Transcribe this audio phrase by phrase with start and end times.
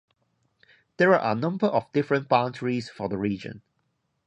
[0.97, 3.61] There are a number of different boundaries for the region.